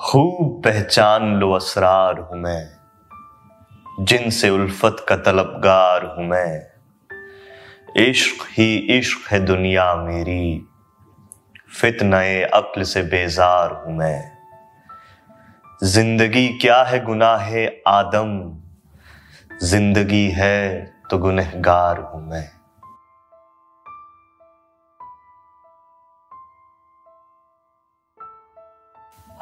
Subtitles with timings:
[0.00, 2.68] खूब पहचान लो असरार हूँ मैं,
[4.00, 6.60] जिनसे उल्फत का तलबगार हूँ मैं।
[8.00, 10.66] इश्क ही इश्क है दुनिया मेरी
[11.72, 14.20] फितनए अक्ल से बेजार हूँ मैं।
[15.84, 17.50] ज़िंदगी क्या है गुनाह
[17.88, 18.38] आदम,
[19.62, 22.48] ज़िंदगी है तो गुनहगार हूँ मैं।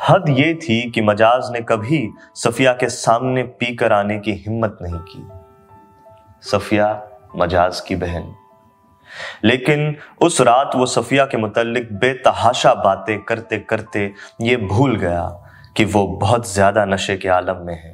[0.08, 4.98] हद ये थी कि मजाज ने कभी सफिया के सामने पीकर आने की हिम्मत नहीं
[5.00, 6.88] की। सफिया
[7.36, 8.34] मजाज की बहन।
[9.44, 14.12] लेकिन उस रात वो सफिया के मुतलिक बेतहाशा बातें करते करते
[14.42, 15.24] ये भूल गया
[15.76, 17.92] कि वो बहुत ज़्यादा नशे के आलम में है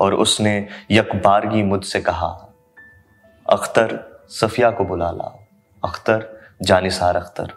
[0.00, 0.56] और उसने
[0.90, 2.30] यकबारगी मुझसे कहा,
[3.46, 3.98] अख्तर
[4.30, 5.38] सफिया को बुला लाओ
[5.82, 6.28] अख्तर,
[6.62, 7.52] जानिसार अख्तर।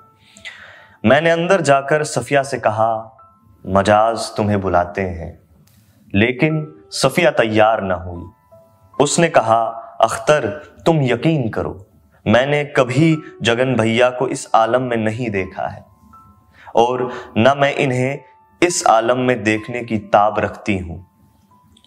[1.05, 3.16] मैंने अंदर जाकर सफिया से कहा
[3.65, 5.39] मजाज तुम्हें बुलाते हैं।
[6.15, 8.23] लेकिन सफिया तैयार ना हुई।
[8.99, 9.61] उसने कहा,
[10.01, 10.47] अख्तर,
[10.85, 11.85] तुम यकीन करो,
[12.25, 15.85] मैंने कभी जगन भैया को इस आलम में नहीं देखा है।
[16.75, 18.19] और न मैं इन्हें
[18.63, 21.05] इस आलम में देखने की ताब रखती हूँ।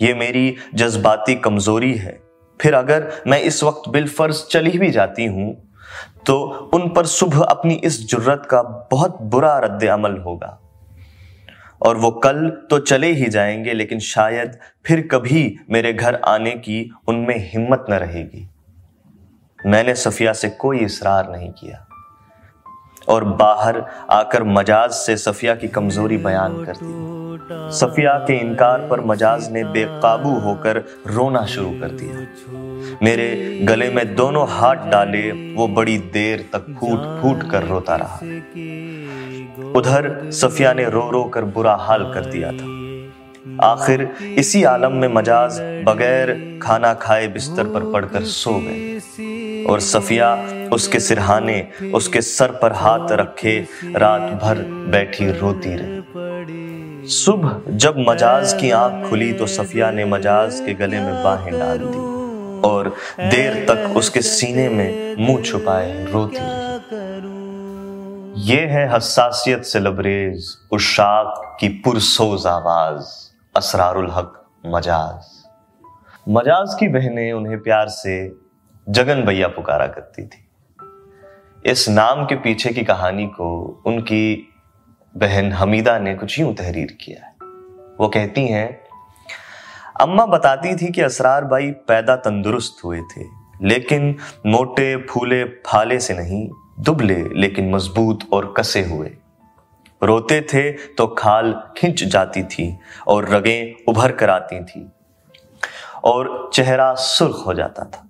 [0.02, 2.20] ये मेरी जज्बाती कमज़ोरी है।
[2.60, 5.72] फिर अगर मैं इस वक्त बिलफर्ज चली भी जाती हूँ
[6.26, 10.58] तो उन पर सुबह अपनी इस जुर्रत का बहुत बुरा रद्द अमल होगा।
[11.86, 16.90] और वो कल तो चले ही जाएँगे, लेकिन शायद फिर कभी मेरे घर आने की
[17.08, 18.48] उनमें हिम्मत न रहेगी।
[19.66, 21.86] मैंने सफिया से कोई इसरार नहीं किया।
[23.08, 27.12] और बाहर आकर मजाज से सफिया की कमज़ोरी बयान कर दी
[27.76, 34.14] सफिया के इनकार पर मजाज ने बेकाबू होकर रोना शुरू कर दिया। मेरे गले में
[34.14, 38.18] दोनों हाथ डाले, वो बड़ी देर तक फूट फूट कर रोता रहा।
[39.58, 42.80] उधर सफिया ने रो रो कर बुरा हाल कर दिया था।
[43.62, 44.02] आखिर
[44.38, 50.34] इसी आलम में मजाज बगैर खाना खाए बिस्तर पर पड़कर सो गए। और सफिया
[50.72, 53.58] उसके सिरहाने, उसके सर पर हाथ रखे
[53.96, 54.58] रात भर
[54.90, 61.00] बैठी रोती रही। सुबह जब मजाज की आँख खुली तो सफिया ने मजाज के गले
[61.00, 62.88] में बाहें डाल दी और
[63.20, 67.41] देर तक उसके सीने में मुँह छुपाए रोती रही।
[68.42, 73.04] ये है हसासियत से लबरेज, उशाक की पुरसोज आवाज़,
[73.56, 75.24] असरारुल हक, मजाज।
[76.28, 78.14] मजाज की बहनें उन्हें प्यार से
[78.88, 80.48] जगन भैया पुकारा करती थी।
[81.66, 84.48] इस नाम के पीछे की कहानी को उनकी
[85.16, 87.32] बहन हमीदा ने कुछ यूँ तहरीर किया है।
[88.00, 88.80] वो कहती हैं,
[90.00, 93.24] अम्मा बताती थी कि असरार भाई पैदा तंदुरुस्त हुए थे,
[93.62, 94.16] लेकिन
[94.46, 96.48] मोटे, फूले, फाले से नहीं
[96.78, 99.10] दुबले लेकिन मज़बूत और कसे हुए।
[100.02, 102.78] रोते थे तो खाल खिंच जाती थी
[103.08, 104.92] और रगें उभर कर आती थी
[106.04, 108.08] और चेहरा सुर्ख हो जाता था।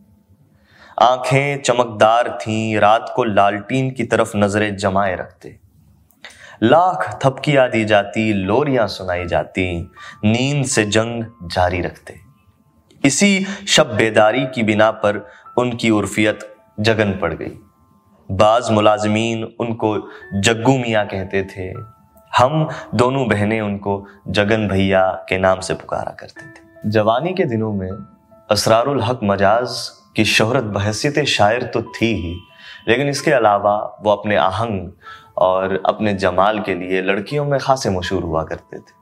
[0.98, 5.58] आँखें चमकदार थीं, रात को लालटीन की तरफ़ नज़रें जमाए रखते।
[6.62, 9.90] लाख थपकियाँ दी जाती, लोरियाँ सुनाई जाती,
[10.24, 12.20] नींद से जंग जारी रखते।
[13.04, 17.58] इसी शब बेदारी की बिना पर उनकी उर्फियत जगन पड़ गई।
[18.28, 19.96] बाज मुलाजमीन उनको
[20.34, 21.72] जग्गू मियाँ कहते थे।
[22.32, 27.72] हम दोनों बहनें उनको जगन भैया के नाम से पुकारा करते थे। जवानी के दिनों
[27.72, 27.90] में
[28.50, 29.76] असरारुल हक मजाज
[30.16, 32.34] की शोहरत बहसीत शायर तो थी ही,
[32.88, 34.90] लेकिन इसके अलावा वो अपने आहंग
[35.38, 39.00] और अपने जमाल के लिए लड़कियों में खासे मशहूर हुआ करते थे।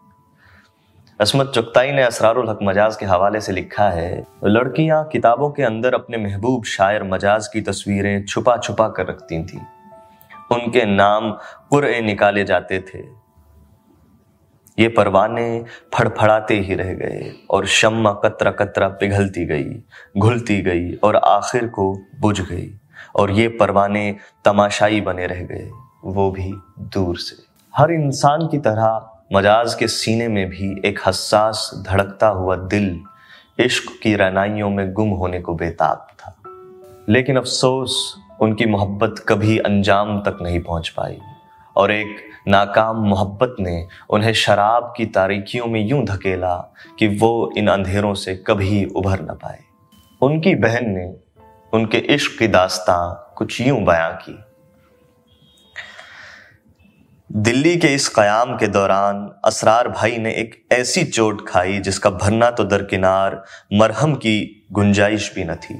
[1.20, 5.94] असमत चुगताई ने असरारुल हक मजाज के हवाले से लिखा है, लड़कियाँ किताबों के अंदर
[5.94, 9.60] अपने महबूब शायर मजाज की तस्वीरें छुपा छुपा कर रखती थीं।
[10.52, 11.30] उनके नाम
[11.70, 13.02] कुरए निकाले जाते थे।
[14.78, 15.46] ये परवाने
[15.94, 19.70] फड़फड़ाते ही रह गए और शम्मा कतरा कतरा पिघलती गई,
[20.18, 22.68] घुलती गई और आखिर को बुझ गई
[23.16, 25.70] और ये परवाने तमाशाई बने रह गए,
[26.04, 26.52] वो भी
[26.94, 27.42] दूर से।
[27.74, 33.00] हर इंसान की तरह मजाज के सीने में भी एक हसास धड़कता हुआ दिल
[33.58, 36.36] इश्क की रनाइयों में गुम होने को बेताब था।
[37.08, 41.18] लेकिन अफसोस उनकी मोहब्बत कभी अंजाम तक नहीं पहुँच पाई।
[41.76, 42.16] और एक
[42.48, 48.34] नाकाम मोहब्बत ने उन्हें शराब की तारीकियों में यूँ धकेला कि वो इन अंधेरों से
[48.36, 49.60] कभी उभर न पाए।
[50.22, 51.14] उनकी बहन ने
[51.72, 54.38] उनके इश्क की दास्तां कुछ यूँ बयां की।
[57.30, 62.50] दिल्ली के इस कयाम के दौरान असरार भाई ने एक ऐसी चोट खाई जिसका भरना
[62.50, 65.78] तो दरकिनार, मरहम की गुंजाइश भी न थी।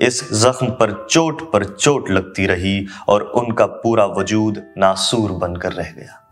[0.00, 5.90] इस जख्म पर चोट पर चोट लगती रही और उनका पूरा वजूद नासूर बनकर रह
[5.90, 6.22] गया।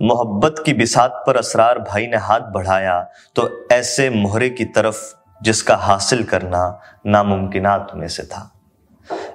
[0.00, 3.00] मोहब्बत की बिसात पर असरार भाई ने हाथ बढ़ाया
[3.36, 8.50] तो ऐसे मोहरे की तरफ़ जिसका हासिल करना नामुमकिनात में से था।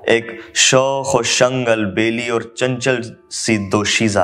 [0.01, 3.01] एक शौख और शंगल बेली और चंचल
[3.31, 4.23] सी दोशीजा।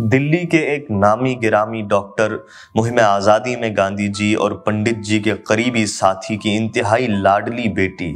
[0.00, 2.34] दिल्ली के एक नामी गिरामी डॉक्टर
[2.76, 8.12] मुहिम आज़ादी में गांधी जी और पंडित जी के करीबी साथी की इंतहाई लाडली बेटी,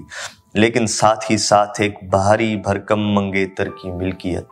[0.57, 4.49] लेकिन साथ ही साथ एक बाहरी भरकम मंगेतर की मिल्कियत,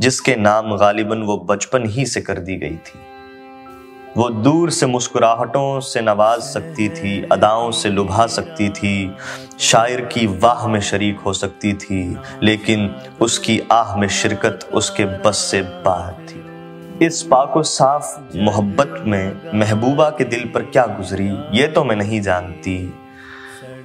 [0.00, 2.98] जिसके नाम गालिबन वो बचपन ही से कर दी गई थी।
[4.16, 9.16] वो दूर से मुस्कुराहटों से नवाज़ सकती थी, अदाओं से लुभा सकती थी,
[9.60, 12.88] शायर की वाह में शरीक हो सकती थी, लेकिन
[13.20, 20.08] उसकी आह में शिरकत उसके बस से बाहर थी। इस पाको साफ़ मोहब्बत में महबूबा
[20.10, 22.76] के दिल पर क्या गुजरी, ये तो मैं नहीं जानती।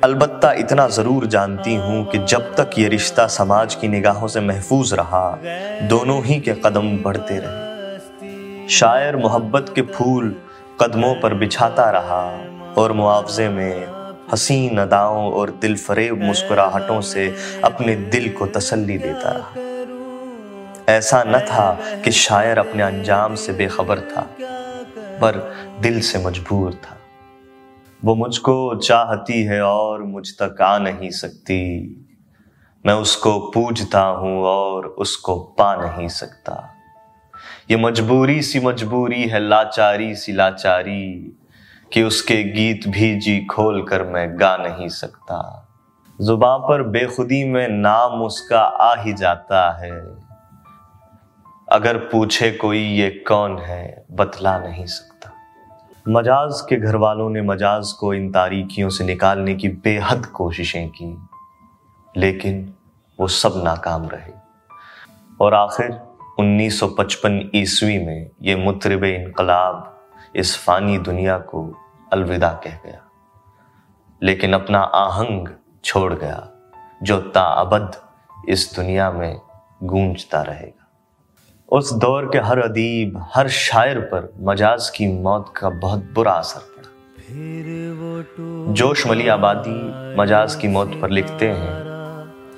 [0.03, 4.93] अलबत्ता इतना ज़रूर जानती हूँ कि जब तक ये रिश्ता समाज की निगाहों से महफूज
[4.93, 5.29] रहा,
[5.89, 7.64] दोनों ही के कदम बढ़ते रहे।
[8.69, 10.41] शायर मोहब्बत के फूल
[10.81, 12.45] कदमों पर बिछाता रहा
[12.81, 13.87] और मुआवजे में
[14.33, 21.39] हसीन अदाओं और दिल फरेब मुस्कुराहटों से अपने दिल को तसल्ली देता रहा। ऐसा न
[21.39, 24.29] था कि शायर अपने अंजाम से बेखबर था,
[25.21, 26.97] पर दिल से मजबूर था।
[28.05, 31.61] वो मुझको चाहती है और मुझ तक आ नहीं सकती।
[32.85, 36.74] मैं उसको पूजता हूँ और उसको पा नहीं सकता।
[37.71, 41.37] ये मजबूरी सी मजबूरी है, लाचारी सी लाचारी,
[41.93, 45.61] कि उसके गीत भी जी खोल कर मैं गा नहीं सकता।
[46.21, 50.25] जुबा पर बेखुदी में नाम उसका आ ही जाता है।
[51.71, 55.31] अगर पूछे कोई ये कौन है, बतला नहीं सकता।
[56.07, 61.17] मजाज के घर वालों ने मजाज को इन तारीखियों से निकालने की बेहद कोशिशें की,
[62.17, 62.73] लेकिन
[63.19, 64.33] वो सब नाकाम रहे।
[65.41, 65.99] और आखिर
[66.39, 69.99] 1955 ईस्वी में ये मुतरब इनकलाब
[70.35, 71.77] इस फानी दुनिया को
[72.13, 73.01] अलविदा कह गया।
[74.23, 75.47] लेकिन अपना आहंग
[75.83, 76.49] छोड़ गया
[77.03, 77.91] जो ताबद
[78.49, 79.41] इस दुनिया में
[79.83, 80.87] गूंजता रहेगा।
[81.69, 86.59] उस दौर के हर अदीब हर शायर पर मजाज की मौत का बहुत बुरा असर
[86.59, 86.89] पड़ा।
[88.73, 91.85] जोश मली आबादी मजाज की मौत पर लिखते हैं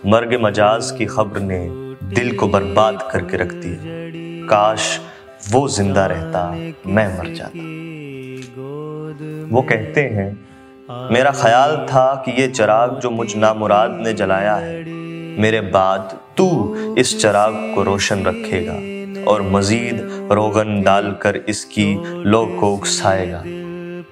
[0.06, 5.00] मर्ग मजाज की खबर ने दिल को बर्बाद करके रख दिया काश
[5.52, 6.50] वो ज़िंदा रहता,
[6.88, 7.66] मैं मर जाता।
[9.52, 10.30] वो कहते हैं,
[11.14, 14.84] मेरा ख्याल था कि ये चराग जो मुझ नामुराद ने जलाया है,
[15.42, 18.74] मेरे बाद तू इस चराग को रोशन रखेगा
[19.32, 21.94] और मजीद रोगन डालकर इसकी
[22.24, 23.44] लो को उकसाएगा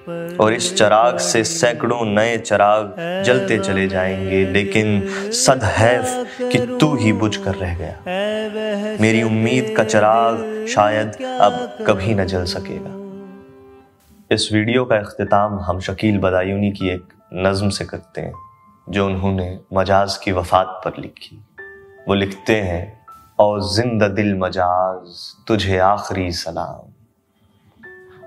[0.08, 2.94] और इस चराग से सैकड़ों नए चराग
[3.26, 9.74] जलते चले जाएँगे, लेकिन सद हैफ कि तू ही बुझ कर रह गया। मेरी उम्मीद
[9.76, 12.94] का चराग शायद अब कभी न जल सकेगा।
[14.30, 18.32] इस वीडियो का अख्ताम हम शकील बदायूनी की एक नज्म से करते हैं,
[18.86, 21.36] जो उन्होंने मजाज की वफात पर लिखी।
[22.08, 23.06] वो लिखते हैं
[23.38, 25.16] और ज़िंदा दिल मजाज,
[25.48, 26.92] तुझे आखिरी सलाम।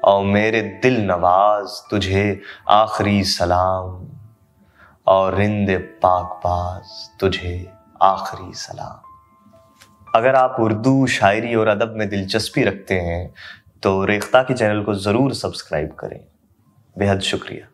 [0.03, 4.07] और मेरे दिल नवाज़ तुझे आखिरी सलाम,
[5.07, 5.69] और रिंद
[6.01, 6.83] पाक बाज
[7.19, 7.53] तुझे
[8.01, 9.07] आखिरी सलाम।
[10.15, 13.33] अगर आप उर्दू शायरी और अदब में दिलचस्पी रखते हैं
[13.83, 16.19] तो रेख्ता के चैनल को ज़रूर सब्सक्राइब करें।
[16.95, 17.67] बेहद शुक्रिया।